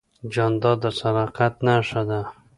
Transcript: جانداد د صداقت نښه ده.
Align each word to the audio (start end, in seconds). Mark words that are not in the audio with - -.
جانداد 0.33 0.77
د 0.83 0.85
صداقت 0.99 1.53
نښه 1.65 2.01
ده. 2.09 2.21